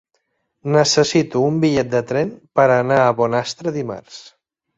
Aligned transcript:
Necessito 0.75 1.41
un 1.49 1.59
bitllet 1.65 1.91
de 1.91 2.01
tren 2.13 2.33
per 2.61 2.67
anar 2.79 2.99
a 3.03 3.13
Bonastre 3.21 3.77
dimarts. 3.79 4.19